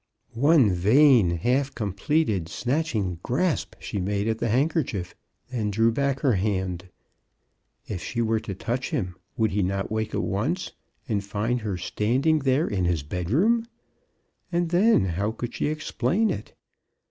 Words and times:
One 0.33 0.71
vain, 0.71 1.29
half 1.37 1.75
completed, 1.75 2.49
snatching 2.49 3.19
grasp 3.21 3.75
she 3.79 3.99
made 3.99 4.27
at 4.27 4.39
the 4.39 4.49
handkerchief, 4.49 5.13
and 5.51 5.65
then 5.65 5.69
drew 5.69 5.91
back 5.91 6.21
her 6.21 6.33
hand. 6.33 6.89
If 7.85 8.01
she 8.01 8.19
were 8.19 8.39
to 8.39 8.55
touch 8.55 8.89
him, 8.89 9.13
would 9.37 9.51
he 9.51 9.61
not 9.61 9.91
wake 9.91 10.15
at 10.15 10.23
once, 10.23 10.71
and 11.07 11.23
find 11.23 11.61
her 11.61 11.77
standing 11.77 12.39
there 12.39 12.67
in 12.67 12.85
his 12.85 13.03
bedroom? 13.03 13.67
And 14.51 14.69
then 14.69 15.05
how 15.05 15.29
could 15.33 15.53
she 15.53 15.69
ex 15.69 15.91
plain 15.91 16.31
it? 16.31 16.55